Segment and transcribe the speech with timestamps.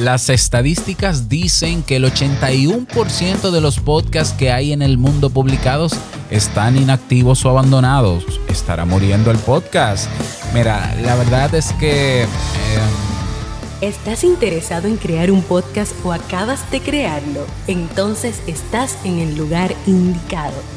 [0.00, 5.94] Las estadísticas dicen que el 81% de los podcasts que hay en el mundo publicados
[6.30, 8.24] están inactivos o abandonados.
[8.48, 10.10] ¿Estará muriendo el podcast?
[10.52, 12.24] Mira, la verdad es que...
[12.24, 12.26] Eh,
[13.80, 17.46] ¿Estás interesado en crear un podcast o acabas de crearlo?
[17.66, 20.76] Entonces estás en el lugar indicado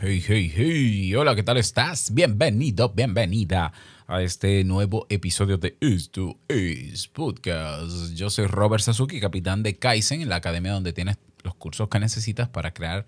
[0.00, 2.14] Hey, hey, hey, hola, ¿qué tal estás?
[2.14, 3.72] Bienvenido, bienvenida
[4.06, 8.14] a este nuevo episodio de Esto es Podcast.
[8.14, 11.98] Yo soy Robert Sasuki, capitán de Kaizen, en la academia donde tienes los cursos que
[11.98, 13.06] necesitas para crear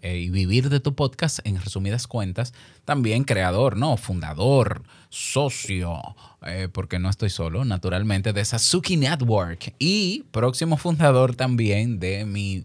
[0.00, 2.54] eh, y vivir de tu podcast en resumidas cuentas.
[2.84, 3.96] También creador, ¿no?
[3.96, 6.00] Fundador, socio,
[6.46, 12.64] eh, porque no estoy solo, naturalmente, de Sasuki Network y próximo fundador también de mi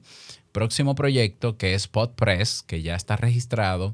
[0.58, 3.94] próximo proyecto que es PodPress, que ya está registrado,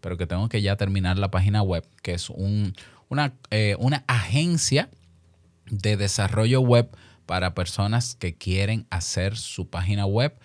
[0.00, 4.90] pero que tengo que ya terminar la página web, que es una, eh, una agencia
[5.66, 6.88] de desarrollo web
[7.26, 10.38] para personas que quieren hacer su página web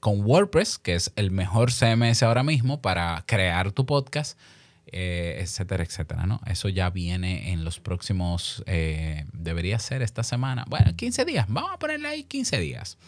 [0.00, 4.38] con WordPress, que es el mejor CMS ahora mismo para crear tu podcast,
[4.84, 6.42] eh, etcétera, etcétera, ¿no?
[6.46, 11.70] Eso ya viene en los próximos, eh, debería ser esta semana, bueno, 15 días, vamos
[11.72, 12.98] a ponerle ahí 15 días.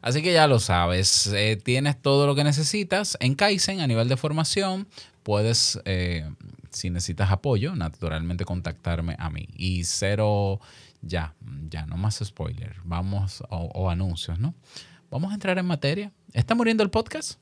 [0.00, 4.08] Así que ya lo sabes, eh, tienes todo lo que necesitas en Kaizen a nivel
[4.08, 4.88] de formación.
[5.22, 6.30] Puedes, eh,
[6.70, 9.48] si necesitas apoyo, naturalmente contactarme a mí.
[9.54, 10.60] Y cero,
[11.02, 11.34] ya,
[11.68, 12.76] ya, no más spoiler.
[12.84, 14.54] Vamos, o, anuncios, ¿no?
[15.10, 16.12] Vamos a entrar en materia.
[16.32, 17.40] ¿Está muriendo el podcast?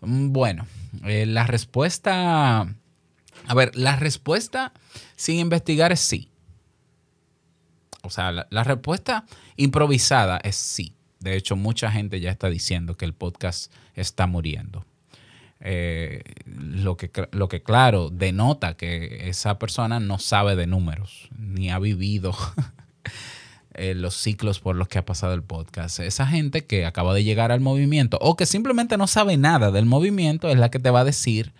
[0.00, 0.66] Mm, bueno,
[1.04, 4.72] eh, la respuesta, a ver, la respuesta
[5.16, 6.30] sin investigar es sí.
[8.02, 9.24] O sea, la respuesta
[9.56, 10.94] improvisada es sí.
[11.24, 14.84] De hecho, mucha gente ya está diciendo que el podcast está muriendo.
[15.60, 21.70] Eh, lo, que, lo que claro denota que esa persona no sabe de números, ni
[21.70, 22.36] ha vivido
[23.74, 26.00] eh, los ciclos por los que ha pasado el podcast.
[26.00, 29.86] Esa gente que acaba de llegar al movimiento o que simplemente no sabe nada del
[29.86, 31.54] movimiento es la que te va a decir,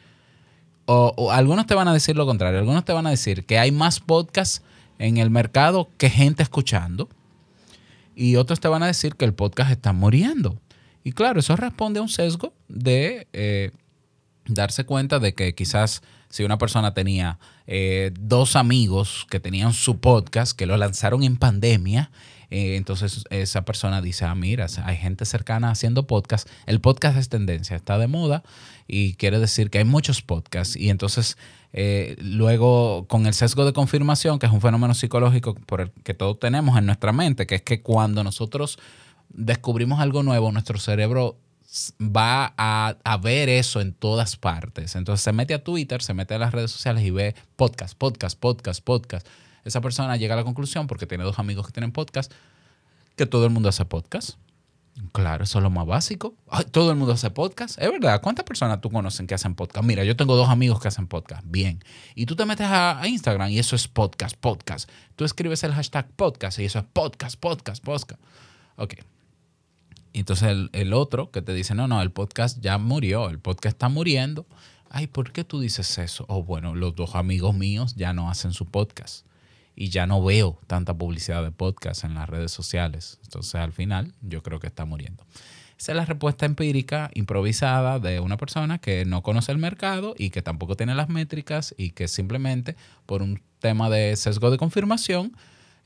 [0.85, 3.59] o, o algunos te van a decir lo contrario, algunos te van a decir que
[3.59, 4.63] hay más podcasts
[4.99, 7.09] en el mercado que gente escuchando
[8.15, 10.61] y otros te van a decir que el podcast está muriendo.
[11.03, 13.73] Y claro, eso responde a un sesgo de eh,
[14.47, 20.01] darse cuenta de que quizás si una persona tenía eh, dos amigos que tenían su
[20.01, 22.11] podcast, que lo lanzaron en pandemia,
[22.51, 27.29] eh, entonces esa persona dice, ah, mira, hay gente cercana haciendo podcast, el podcast es
[27.29, 28.43] tendencia, está de moda
[28.87, 31.37] y quiere decir que hay muchos podcasts y entonces
[31.77, 36.15] eh, luego, con el sesgo de confirmación, que es un fenómeno psicológico por el que
[36.15, 38.79] todos tenemos en nuestra mente, que es que cuando nosotros
[39.29, 41.37] descubrimos algo nuevo, nuestro cerebro
[42.01, 44.95] va a, ver eso en todas partes.
[44.95, 48.39] Entonces se mete a Twitter, se mete a las redes sociales y ve podcast, podcast,
[48.39, 49.27] podcast, podcast.
[49.65, 52.33] Esa persona llega a la conclusión, porque tiene dos amigos que tienen podcast,
[53.17, 54.39] que todo el mundo hace podcast.
[55.13, 56.35] Claro, eso es lo más básico.
[56.71, 57.81] todo el mundo hace podcast.
[57.81, 58.21] Es verdad.
[58.21, 59.85] ¿Cuántas personas tú conoces que hacen podcast?
[59.85, 61.43] Mira, yo tengo dos amigos que hacen podcast.
[61.47, 61.83] Bien.
[62.15, 64.89] Y tú te metes a, Instagram y eso es podcast, podcast.
[65.17, 68.23] Tú escribes el hashtag podcast y eso es podcast, podcast, podcast.
[68.77, 68.95] Ok.
[70.13, 73.89] Entonces el, otro que te dice, no, no, el podcast ya murió, el podcast está
[73.89, 74.47] muriendo.
[74.91, 76.25] Ay, ¿por qué tú dices eso?
[76.29, 79.27] O bueno, los dos amigos míos ya no hacen su podcast
[79.77, 83.19] y ya no veo tanta publicidad de podcast en las redes sociales.
[83.25, 85.25] Entonces al final yo creo que está muriendo.
[85.79, 90.31] Esa es la respuesta empírica, improvisada de una persona que no conoce el mercado y
[90.31, 92.77] que tampoco tiene las métricas y que simplemente
[93.07, 95.37] por un tema de sesgo de confirmación,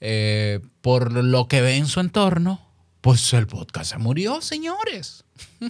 [0.00, 2.61] eh, por lo que ve en su entorno,
[3.00, 5.25] pues el podcast se murió, señores.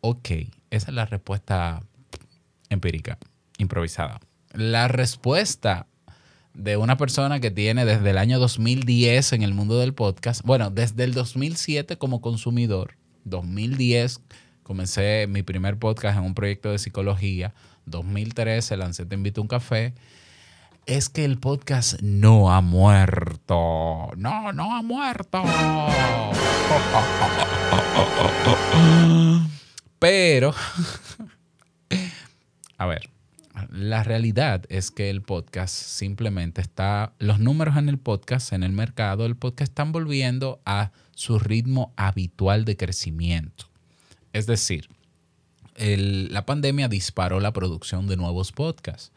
[0.00, 0.28] ok,
[0.70, 1.82] esa es la respuesta
[2.68, 3.18] empírica,
[3.58, 4.20] improvisada.
[4.52, 5.86] La respuesta
[6.54, 10.70] de una persona que tiene desde el año 2010 en el mundo del podcast, bueno,
[10.70, 14.20] desde el 2007 como consumidor, 2010
[14.62, 17.54] comencé mi primer podcast en un proyecto de psicología,
[17.86, 19.94] 2013 lancé Te invito a un café,
[20.86, 25.42] es que el podcast no ha muerto, no, no ha muerto.
[29.98, 30.54] Pero,
[32.78, 33.10] a ver,
[33.70, 38.72] la realidad es que el podcast simplemente está, los números en el podcast, en el
[38.72, 43.66] mercado, el podcast están volviendo a su ritmo habitual de crecimiento.
[44.32, 44.88] Es decir,
[45.76, 49.12] la pandemia disparó la producción de nuevos podcasts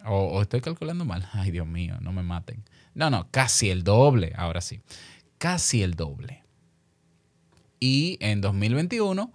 [0.05, 1.29] O, estoy calculando mal.
[1.33, 2.63] Ay, Dios mío, no me maten.
[2.95, 4.83] No, no, casi el doble, ahora sí.
[5.39, 6.45] Casi el doble.
[7.81, 9.33] Y en 2021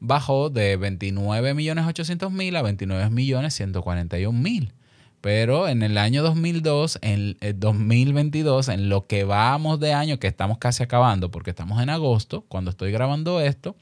[0.00, 4.72] bajó de 29.800.000 a 29.141.000.
[5.20, 10.26] Pero en el año 2002, en el 2022, en lo que vamos de año, que
[10.26, 13.74] estamos casi acabando, porque estamos en agosto, cuando estoy grabando esto,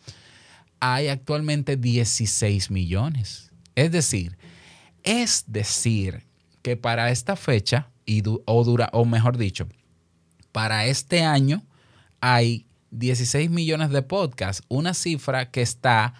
[0.79, 3.51] hay actualmente 16 millones.
[3.75, 4.37] Es decir,
[5.03, 6.23] es decir,
[6.63, 9.67] que para esta fecha, y o, dura, o mejor dicho,
[10.53, 11.65] para este año
[12.21, 16.15] hay 16 millones de podcasts, una cifra que está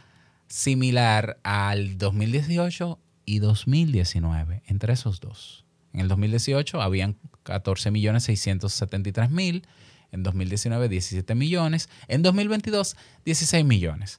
[0.49, 5.65] similar al 2018 y 2019, entre esos dos.
[5.93, 9.67] En el 2018 habían 14 millones 673 mil,
[10.13, 14.19] en 2019 17 millones, en 2022 16 millones.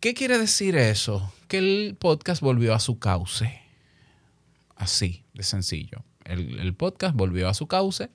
[0.00, 1.32] ¿Qué quiere decir eso?
[1.46, 3.60] Que el podcast volvió a su cauce.
[4.74, 6.04] Así, de sencillo.
[6.24, 8.10] El, el podcast volvió a su cauce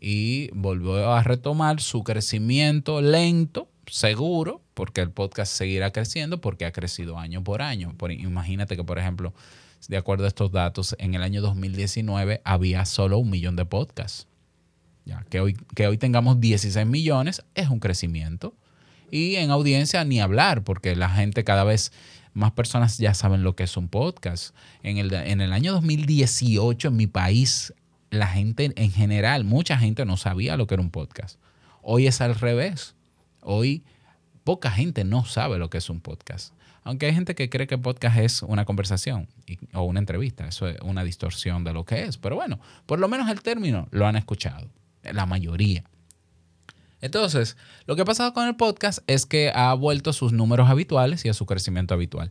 [0.00, 6.72] y volvió a retomar su crecimiento lento, seguro, porque el podcast seguirá creciendo porque ha
[6.72, 7.94] crecido año por año.
[8.08, 9.34] imagínate que, por ejemplo,
[9.88, 14.26] de acuerdo a estos datos, en el año 2019 había solo un millón de podcasts.
[15.04, 18.54] Ya, que, hoy, que hoy tengamos 16 millones es un crecimiento.
[19.10, 21.92] Y en audiencia ni hablar, porque la gente cada vez
[22.32, 24.54] más personas ya saben lo que es un podcast.
[24.82, 27.74] En el, en el año 2018 en mi país
[28.10, 31.38] la gente en general, mucha gente no sabía lo que era un podcast.
[31.82, 32.94] Hoy es al revés.
[33.40, 33.84] Hoy
[34.44, 36.52] poca gente no sabe lo que es un podcast.
[36.82, 39.28] Aunque hay gente que cree que podcast es una conversación
[39.74, 40.46] o una entrevista.
[40.48, 42.18] Eso es una distorsión de lo que es.
[42.18, 44.68] Pero bueno, por lo menos el término lo han escuchado.
[45.02, 45.84] La mayoría.
[47.00, 47.56] Entonces,
[47.86, 51.24] lo que ha pasado con el podcast es que ha vuelto a sus números habituales
[51.24, 52.30] y a su crecimiento habitual.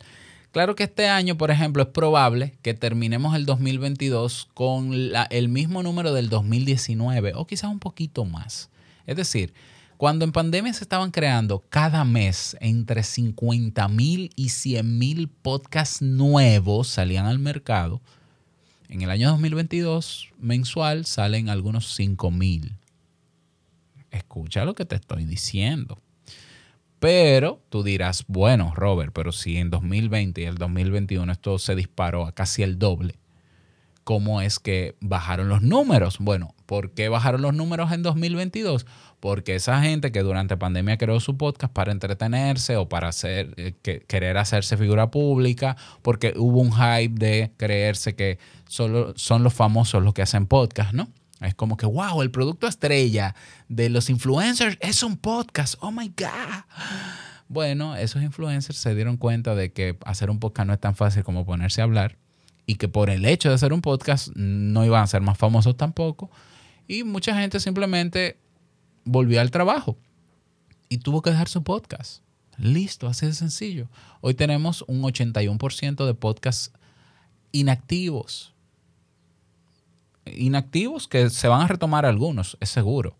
[0.51, 4.94] Claro que este año, por ejemplo, es probable que terminemos el 2022 con
[5.29, 8.70] el mismo número del 2019 o quizás un poquito más.
[9.06, 9.53] Es decir,
[9.98, 16.01] cuando en pandemia se estaban creando cada mes entre 50 mil y 100 mil podcasts
[16.01, 18.01] nuevos salían al mercado,
[18.88, 22.75] en el año 2022 mensual salen algunos 5 mil.
[24.10, 26.01] Escucha lo que te estoy diciendo.
[27.00, 32.25] Pero tú dirás, bueno, Robert, pero si en 2020 y el 2021 esto se disparó
[32.25, 33.20] a casi el doble,
[34.03, 36.18] ¿cómo es que bajaron los números?
[36.20, 38.86] Bueno, ¿por qué bajaron los números en 2022?
[39.22, 43.75] Porque esa gente que durante pandemia creó su podcast para entretenerse o para eh,
[44.08, 50.03] querer hacerse figura pública, porque hubo un hype de creerse que solo son los famosos
[50.03, 51.08] los que hacen podcast, ¿no?
[51.41, 53.36] Es como que, wow, el producto estrella
[53.69, 55.75] de los influencers es un podcast.
[55.79, 56.63] Oh my God.
[57.48, 61.24] Bueno, esos influencers se dieron cuenta de que hacer un podcast no es tan fácil
[61.24, 62.17] como ponerse a hablar
[62.65, 65.75] y que por el hecho de hacer un podcast no iban a ser más famosos
[65.75, 66.29] tampoco.
[66.88, 68.38] Y mucha gente simplemente
[69.05, 69.98] volvió al trabajo
[70.89, 72.22] y tuvo que dejar su podcast.
[72.58, 73.89] Listo, así de sencillo.
[74.22, 76.72] Hoy tenemos un 81% de podcasts
[77.51, 78.53] inactivos
[80.36, 83.15] inactivos que se van a retomar algunos, es seguro.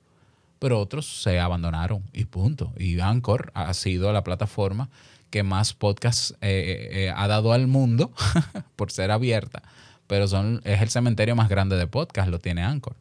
[0.60, 2.74] pero otros se abandonaron y punto.
[2.78, 4.90] Y Anchor ha sido la plataforma
[5.30, 8.12] que más podcasts eh, eh, ha dado al mundo
[8.76, 9.64] por ser abierta,
[10.08, 12.96] pero son, es el cementerio más grande de podcasts, lo tiene Anchor.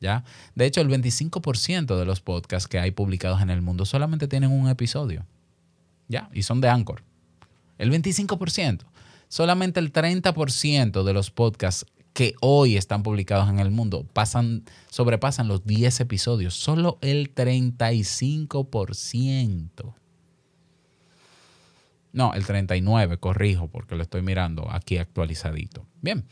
[0.00, 0.24] ¿ya?
[0.54, 4.50] De hecho, el 25% de los podcasts que hay publicados en el mundo solamente tienen
[4.50, 5.24] un episodio.
[6.08, 6.28] ¿ya?
[6.32, 7.02] Y son de Anchor.
[7.78, 8.80] El 25%.
[9.28, 11.86] Solamente el 30% de los podcasts
[12.16, 16.54] que hoy están publicados en el mundo pasan, sobrepasan los 10 episodios.
[16.54, 19.94] Solo el 35%.
[22.14, 25.84] No, el 39, corrijo, porque lo estoy mirando aquí actualizadito.
[26.00, 26.24] Bien,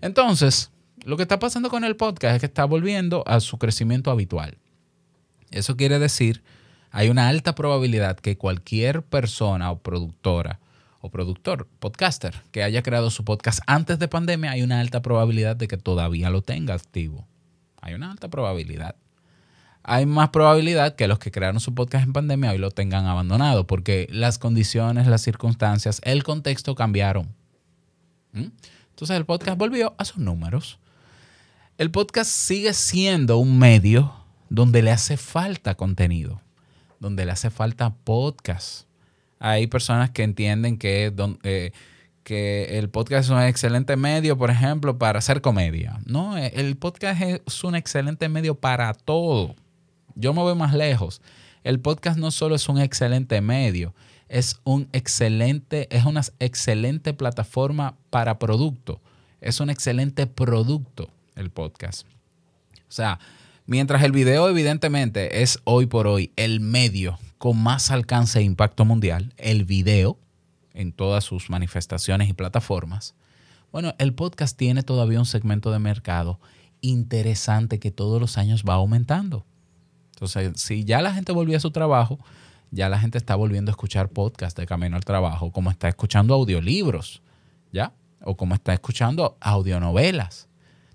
[0.00, 0.72] entonces,
[1.04, 4.58] lo que está pasando con el podcast es que está volviendo a su crecimiento habitual.
[5.52, 6.42] Eso quiere decir,
[6.90, 10.58] hay una alta probabilidad que cualquier persona o productora
[11.00, 15.56] o productor, podcaster, que haya creado su podcast antes de pandemia, hay una alta probabilidad
[15.56, 17.26] de que todavía lo tenga activo.
[17.80, 18.96] Hay una alta probabilidad.
[19.84, 23.66] Hay más probabilidad que los que crearon su podcast en pandemia hoy lo tengan abandonado,
[23.66, 27.34] porque las condiciones, las circunstancias, el contexto cambiaron.
[28.32, 28.48] ¿Mm?
[28.90, 30.78] Entonces el podcast volvió a sus números.
[31.78, 34.12] El podcast sigue siendo un medio
[34.50, 36.42] donde le hace falta contenido,
[36.98, 38.87] donde le hace falta podcast
[39.38, 41.72] hay personas que entienden que, eh,
[42.24, 45.98] que el podcast es un excelente medio, por ejemplo, para hacer comedia.
[46.06, 49.54] No, eh, el podcast es un excelente medio para todo.
[50.14, 51.22] Yo me voy más lejos.
[51.64, 53.94] El podcast no solo es un excelente medio,
[54.28, 59.00] es un excelente, es una excelente plataforma para producto.
[59.40, 62.06] Es un excelente producto el podcast.
[62.88, 63.20] O sea,
[63.66, 68.84] mientras el video evidentemente es hoy por hoy el medio con más alcance e impacto
[68.84, 70.18] mundial, el video,
[70.74, 73.14] en todas sus manifestaciones y plataformas.
[73.72, 76.40] Bueno, el podcast tiene todavía un segmento de mercado
[76.80, 79.44] interesante que todos los años va aumentando.
[80.14, 82.18] Entonces, si ya la gente volvió a su trabajo,
[82.70, 86.34] ya la gente está volviendo a escuchar podcast de camino al trabajo, como está escuchando
[86.34, 87.22] audiolibros,
[87.72, 87.92] ¿ya?
[88.22, 90.47] O como está escuchando audionovelas.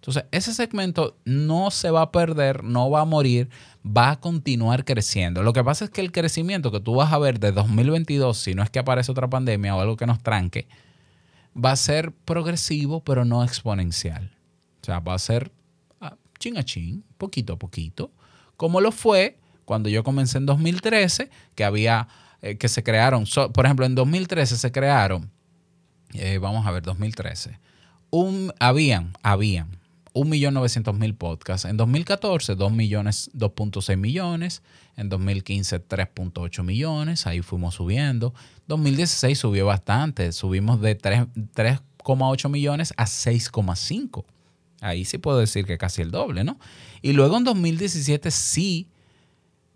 [0.04, 3.50] Entonces, ese segmento no se va a perder, no va a morir,
[3.86, 5.44] va a continuar creciendo.
[5.44, 8.54] Lo que pasa es que el crecimiento que tú vas a ver de 2022, si
[8.54, 10.68] no es que aparece otra pandemia o algo que nos tranque,
[11.56, 14.30] va a ser progresivo, pero no exponencial.
[14.82, 15.54] O sea, va a ser
[16.02, 18.12] ah, chin a chin, poquito a poquito,
[18.58, 22.10] como lo fue cuando yo comencé en 2013, que había,
[22.42, 25.32] eh, que se crearon, por ejemplo, en 2013 se crearon,
[26.12, 27.58] eh, vamos a ver, 2013,
[28.10, 29.82] un, habían, habían
[30.14, 31.66] 1.900.000 podcasts.
[31.66, 34.62] En 2014, 2 millones, 2.6 millones.
[34.96, 37.26] En 2015, 3.8 millones.
[37.26, 38.34] Ahí fuimos subiendo.
[38.68, 40.32] 2016 subió bastante.
[40.32, 44.26] Subimos de 3,8 millones a 6,5.
[44.82, 46.60] Ahí sí puedo decir que casi el doble, ¿no?
[47.02, 48.90] Y luego en 2017 sí,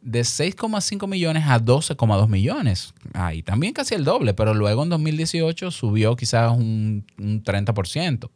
[0.02, 2.94] de 6,5 millones a 12,2 millones.
[3.14, 8.30] Ahí también casi el doble, pero luego en 2018 subió quizás un, un 30%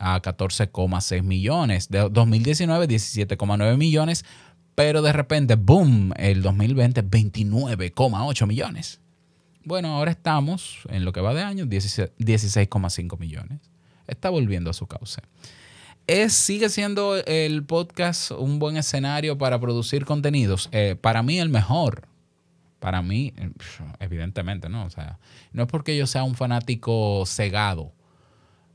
[0.00, 1.88] a 14,6 millones.
[1.88, 4.24] De 2019, 17,9 millones.
[4.74, 9.00] Pero de repente, boom, el 2020, 29,8 millones.
[9.62, 13.60] Bueno, ahora estamos, en lo que va de año, 16,5 millones.
[14.06, 15.20] Está volviendo a su cauce.
[16.06, 20.70] ¿Es, ¿Sigue siendo el podcast un buen escenario para producir contenidos?
[20.72, 22.08] Eh, para mí el mejor.
[22.78, 23.34] Para mí,
[23.98, 24.86] evidentemente, ¿no?
[24.86, 25.18] O sea,
[25.52, 27.92] no es porque yo sea un fanático cegado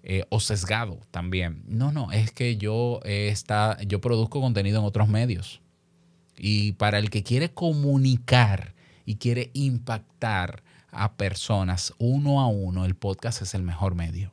[0.08, 1.64] eh, o sesgado también.
[1.68, 5.62] No, no, es que yo, está, yo produzco contenido en otros medios.
[6.38, 12.94] Y para el que quiere comunicar y quiere impactar a personas uno a uno, el
[12.94, 14.32] podcast es el mejor medio.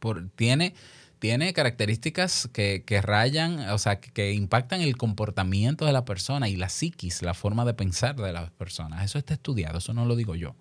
[0.00, 0.74] Por, tiene,
[1.20, 6.56] tiene características que, que, rayan, o sea, que, impactan el comportamiento de la persona y
[6.56, 9.04] la psiquis, la forma de pensar de las personas.
[9.04, 10.56] Eso está estudiado, eso no lo digo yo.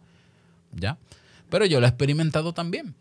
[0.73, 0.99] ¿Ya?
[1.49, 2.93] Pero yo lo he experimentado también.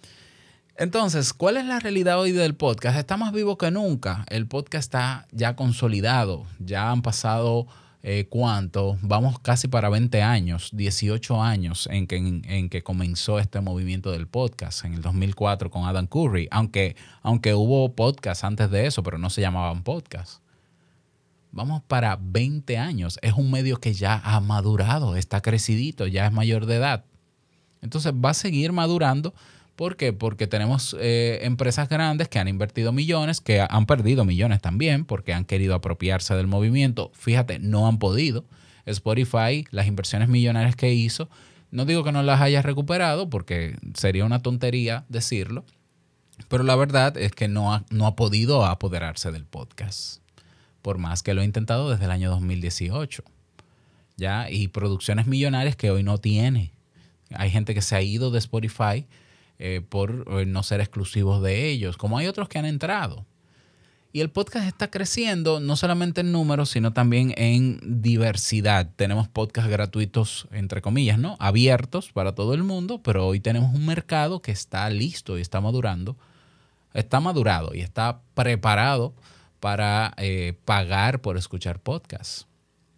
[0.81, 2.97] Entonces, ¿cuál es la realidad hoy del podcast?
[2.97, 4.25] Está más vivo que nunca.
[4.29, 6.47] El podcast está ya consolidado.
[6.61, 7.67] Ya han pasado,
[8.05, 8.97] eh, ¿cuánto?
[9.03, 14.29] Vamos casi para 20 años, 18 años en que, en, que comenzó este movimiento del
[14.29, 16.47] podcast, en el 2004 con Adam Curry.
[16.53, 20.43] Aunque, aunque hubo podcast antes de eso, pero no se llamaban podcast.
[21.51, 23.19] Vamos para 20 años.
[23.23, 27.05] Es un medio que ya ha madurado, está crecidito, ya es mayor de edad.
[27.83, 29.35] Entonces va a seguir madurando
[29.79, 30.13] ¿Por qué?
[30.13, 35.33] Porque tenemos eh, empresas grandes que han invertido millones, que han perdido millones también, porque
[35.33, 37.13] han querido apropiarse del movimiento.
[37.15, 38.45] Fíjate, no han podido.
[38.87, 41.31] Spotify, las inversiones millonarias que hizo,
[41.71, 45.65] no digo que no las haya recuperado, porque sería una tontería decirlo,
[46.49, 50.21] pero la verdad es que no ha, no ha podido apoderarse del podcast
[50.83, 53.23] por más que lo he intentado desde el año 2018.
[54.17, 54.51] ¿Ya?
[54.51, 56.73] Y producciones millonarias que hoy no tiene.
[57.33, 59.07] Hay gente que se ha ido de Spotify
[59.59, 63.27] eh, por eh, no ser exclusivos de ellos, como hay otros que han entrado.
[64.11, 68.91] Y el podcast está creciendo no solamente en números, sino también en diversidad.
[68.97, 71.37] Tenemos podcasts gratuitos, entre comillas, ¿no?
[71.39, 75.61] Abiertos para todo el mundo, pero hoy tenemos un mercado que está listo y está
[75.61, 76.17] madurando.
[76.95, 79.15] Está madurado y está preparado
[79.61, 82.47] para eh, pagar por escuchar podcasts.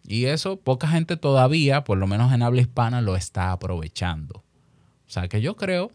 [0.07, 4.45] Y eso poca gente todavía, por lo menos en habla hispana, lo está aprovechando.
[5.09, 5.91] O sea que yo creo,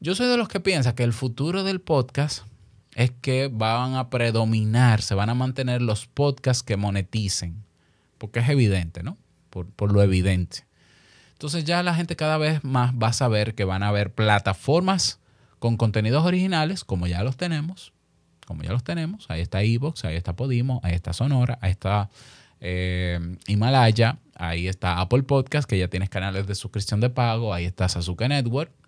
[0.00, 2.44] yo soy de los que piensa que el futuro del podcast
[2.94, 7.62] es que van a predominar, se van a mantener los podcasts que moneticen,
[8.16, 9.18] porque es evidente, ¿no?
[9.50, 10.64] Por, lo evidente.
[11.32, 15.20] Entonces ya la gente cada vez más va a saber que van a haber plataformas
[15.58, 17.92] con contenidos originales, como ya los tenemos,
[18.46, 19.26] como ya los tenemos.
[19.28, 22.08] Ahí está Evox, ahí está Podimo, ahí está Sonora, ahí está
[22.60, 27.66] eh, Himalaya, ahí está Apple Podcast, que ya tienes canales de suscripción de pago, ahí
[27.66, 28.79] está Sasuke Network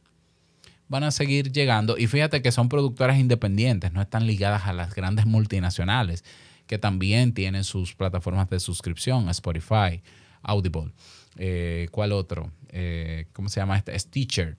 [0.93, 1.97] van a seguir llegando.
[1.97, 6.23] Y fíjate que son productoras independientes, no están ligadas a las grandes multinacionales,
[6.67, 10.03] que también tienen sus plataformas de suscripción, Spotify,
[10.43, 10.93] Audible.
[11.37, 12.53] Eh, ¿Cuál otro?
[12.69, 13.99] Eh, ¿Cómo se llama este?
[13.99, 14.59] Stitcher.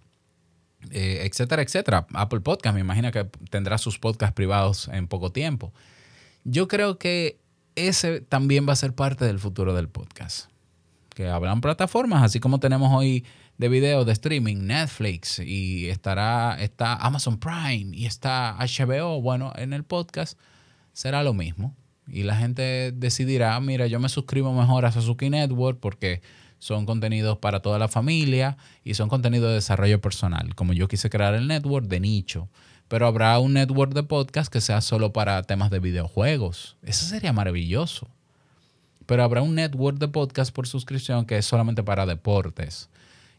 [0.89, 2.07] Eh, etcétera, etcétera.
[2.13, 5.71] Apple Podcast, me imagino que tendrá sus podcasts privados en poco tiempo.
[6.43, 7.39] Yo creo que
[7.75, 10.49] ese también va a ser parte del futuro del podcast.
[11.13, 13.23] Que habrán plataformas, así como tenemos hoy
[13.57, 19.74] de video de streaming, Netflix y estará está Amazon Prime y está HBO, bueno, en
[19.74, 20.38] el podcast
[20.93, 21.75] será lo mismo.
[22.07, 26.22] Y la gente decidirá, mira, yo me suscribo mejor a Sasuke Network porque
[26.60, 31.10] son contenidos para toda la familia y son contenidos de desarrollo personal, como yo quise
[31.10, 32.50] crear el network de nicho.
[32.88, 36.75] Pero habrá un network de podcast que sea solo para temas de videojuegos.
[36.83, 38.07] Eso sería maravilloso.
[39.05, 42.89] Pero habrá un network de podcast por suscripción que es solamente para deportes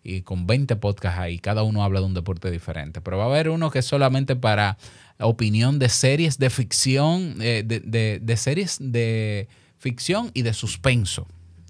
[0.05, 3.01] y con 20 podcasts ahí, cada uno habla de un deporte diferente.
[3.01, 4.77] Pero va a haber uno que es solamente para
[5.19, 11.27] opinión de series de ficción, eh, de, series de ficción y de suspenso.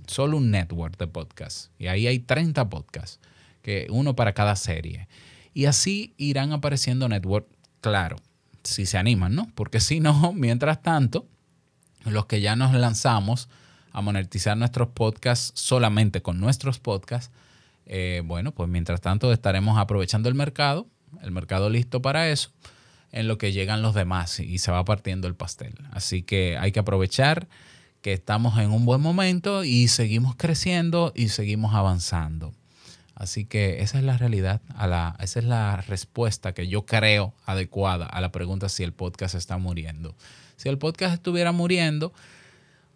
[0.09, 1.71] Solo un network de podcasts.
[1.79, 3.21] Y ahí hay 30 podcasts,
[3.63, 5.07] que uno para cada serie.
[5.55, 7.47] Y así irán apareciendo network,
[7.81, 8.17] claro,
[8.65, 9.49] si se animan, ¿no?
[9.55, 11.29] Porque si no, mientras tanto,
[12.05, 13.49] los que ya nos lanzamos
[13.93, 17.31] a monetizar nuestros podcasts solamente con nuestros podcasts,
[17.87, 20.89] eh, bueno, pues mientras tanto estaremos aprovechando el mercado,
[21.23, 22.51] el mercado listo para eso,
[23.13, 25.75] en lo que llegan los demás y se va partiendo el pastel.
[25.93, 27.49] Así que hay que aprovechar
[28.03, 32.53] que estamos en un buen momento y seguimos creciendo y seguimos avanzando.
[33.15, 37.33] Así que esa es la realidad, a la, esa es la respuesta que yo creo
[37.47, 40.17] adecuada a la pregunta si el podcast está muriendo.
[40.57, 42.13] Si el podcast estuviera muriendo,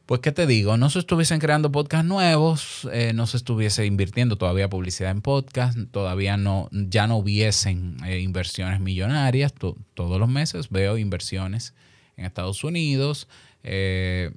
[0.09, 0.79] pues, ¿qué te digo?
[0.79, 5.77] No se estuviesen creando podcasts nuevos, eh, no se estuviese invirtiendo todavía publicidad en podcast,
[5.90, 9.53] todavía no, ya no hubiesen eh, inversiones millonarias.
[9.53, 11.75] todos los meses veo inversiones
[12.16, 13.29] en Estados Unidos.
[13.62, 14.31] Eh,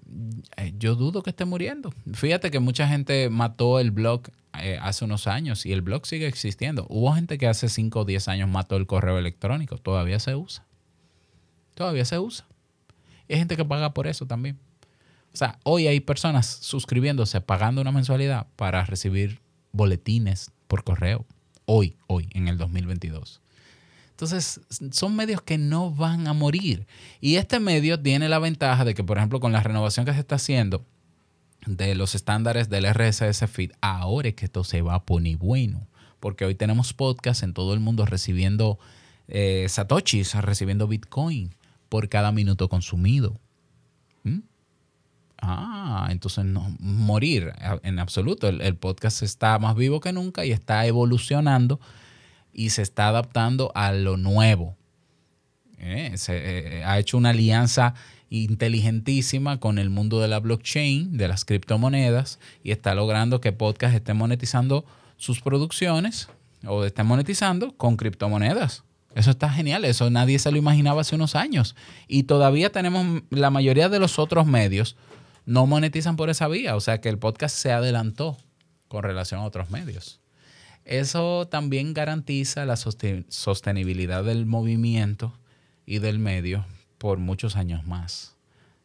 [0.77, 1.93] yo dudo que esté muriendo.
[2.15, 6.85] Fíjate que mucha gente mató el blog hace unos años y el blog sigue existiendo.
[6.89, 9.77] Hubo gente que hace 5 o 10 años mató el correo electrónico.
[9.77, 10.65] Todavía se usa.
[11.75, 12.45] Todavía se usa.
[13.29, 14.59] Y hay gente que paga por eso también.
[15.33, 19.39] O sea, hoy hay personas suscribiéndose, pagando una mensualidad para recibir
[19.71, 21.25] boletines por correo.
[21.65, 23.41] Hoy, hoy, en el 2022.
[24.11, 26.85] Entonces, son medios que no van a morir.
[27.21, 30.19] Y este medio tiene la ventaja de que, por ejemplo, con la renovación que se
[30.19, 30.85] está haciendo
[31.65, 35.87] de los estándares del RSS Feed, ahora es que esto se va a poner bueno.
[36.19, 38.77] Porque hoy tenemos podcasts en todo el mundo recibiendo
[39.27, 41.55] eh, satoshis, recibiendo Bitcoin
[41.89, 43.39] por cada minuto consumido.
[45.41, 47.51] Ah, entonces no morir
[47.81, 48.47] en absoluto.
[48.47, 51.79] El, podcast está más vivo que nunca y está evolucionando
[52.53, 54.77] y se está adaptando a lo nuevo.
[55.79, 57.95] Eh, se, eh, ha hecho una alianza
[58.29, 63.95] inteligentísima con el mundo de la blockchain, de las criptomonedas, y está logrando que podcast
[63.95, 64.85] esté monetizando
[65.17, 66.29] sus producciones
[66.65, 68.83] o esté monetizando con criptomonedas.
[69.15, 71.75] Eso está genial, eso nadie se lo imaginaba hace unos años.
[72.07, 74.95] Y todavía tenemos la mayoría de los otros medios
[75.45, 76.75] no monetizan por esa vía.
[76.75, 78.37] O sea que el podcast se adelantó
[78.87, 80.19] con relación a otros medios.
[80.83, 85.37] Eso también garantiza la sostenibilidad del movimiento
[85.85, 86.65] y del medio
[86.97, 88.35] por muchos años más.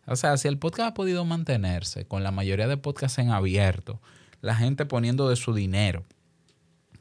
[0.07, 4.01] O sea, si el podcast ha podido mantenerse con la mayoría de podcasts en abierto,
[4.40, 6.05] la gente poniendo de su dinero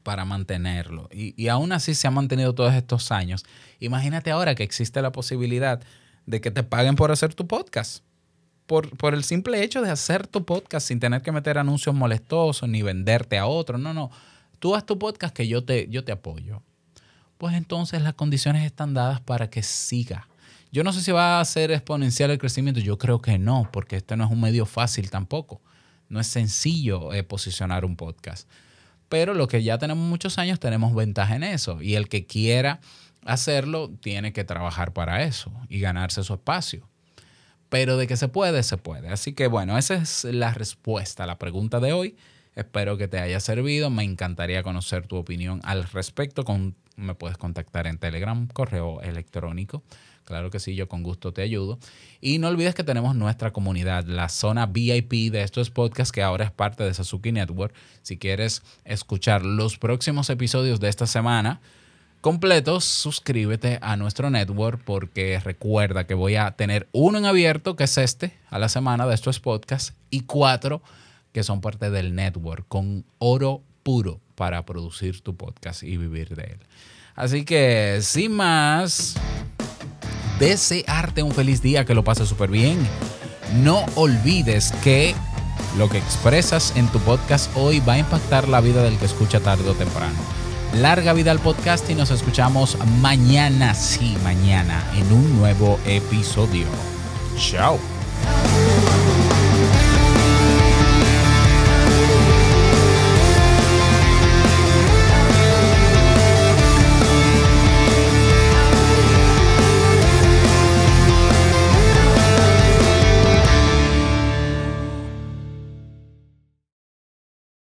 [0.02, 3.44] para mantenerlo, y, y aún así se ha mantenido todos estos años,
[3.80, 5.82] imagínate ahora que existe la posibilidad
[6.26, 8.05] de que te paguen por hacer tu podcast
[8.66, 12.68] por, por el simple hecho de hacer tu podcast sin tener que meter anuncios molestosos
[12.68, 13.78] ni venderte a otro.
[13.78, 14.12] No, no.
[14.60, 16.64] Tú haz tu podcast que yo te, yo te apoyo.
[17.38, 20.28] Pues entonces las condiciones están dadas para que siga.
[20.72, 22.80] Yo no sé si va a ser exponencial el crecimiento.
[22.80, 25.62] Yo creo que no, porque este no es un medio fácil tampoco.
[26.10, 28.50] No es sencillo eh, posicionar un podcast.
[29.10, 31.82] Pero lo que ya tenemos muchos años, tenemos ventaja en eso.
[31.82, 32.80] Y el que quiera
[33.26, 36.88] hacerlo, tiene que trabajar para eso y ganarse su espacio.
[37.70, 39.10] Pero de que se puede, se puede.
[39.10, 42.16] Así que bueno, esa es la respuesta a la pregunta de hoy.
[42.56, 43.90] Espero que te haya servido.
[43.90, 46.46] Me encantaría conocer tu opinión al respecto.
[46.96, 49.84] Me puedes contactar en Telegram, correo electrónico.
[50.26, 51.78] Claro que sí, yo con gusto te ayudo.
[52.20, 56.46] Y no olvides que tenemos nuestra comunidad, la zona VIP de estos podcasts, que ahora
[56.46, 57.76] es parte de Sasuki Network.
[58.02, 61.62] Si quieres escuchar los próximos episodios de esta semana,
[62.26, 67.84] completos, suscríbete a nuestro network porque recuerda que voy a tener uno en abierto, que
[67.84, 70.82] es este, a la semana de estos podcasts, y cuatro
[71.34, 76.46] que son parte del network, con oro puro para producir tu podcast y vivir de
[76.46, 76.60] él.
[77.14, 79.14] Así que, sin más,
[80.40, 82.80] desearte un feliz día, que lo pases súper bien.
[83.62, 85.14] No olvides que
[85.78, 89.40] lo que expresas en tu podcast hoy va a impactar la vida del que escucha
[89.42, 90.18] tarde o temprano.
[90.76, 96.66] Larga vida al podcast y nos escuchamos mañana, sí, mañana, en un nuevo episodio.
[97.38, 97.80] Chao.